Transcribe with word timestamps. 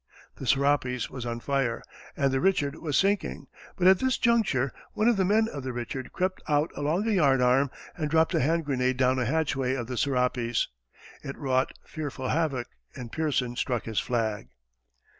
The 0.37 0.47
Serapis 0.47 1.11
was 1.11 1.27
on 1.27 1.39
fire 1.41 1.83
and 2.17 2.31
the 2.31 2.39
Richard 2.39 2.73
was 2.75 2.97
sinking, 2.97 3.45
but 3.75 3.85
at 3.85 3.99
this 3.99 4.17
juncture, 4.17 4.71
one 4.93 5.07
of 5.07 5.15
the 5.15 5.23
men 5.23 5.47
of 5.47 5.61
the 5.61 5.73
Richard 5.73 6.11
crept 6.11 6.41
out 6.47 6.71
along 6.75 7.07
a 7.07 7.11
yardarm, 7.11 7.69
and 7.95 8.09
dropped 8.09 8.33
a 8.33 8.39
hand 8.41 8.65
grenade 8.65 8.97
down 8.97 9.19
a 9.19 9.25
hatchway 9.25 9.75
of 9.75 9.85
the 9.85 9.97
Serapis. 9.97 10.69
It 11.21 11.37
wrought 11.37 11.77
fearful 11.85 12.29
havoc, 12.29 12.65
and 12.95 13.11
Pearson 13.11 13.55
struck 13.55 13.85
his 13.85 13.99
flag. 13.99 14.47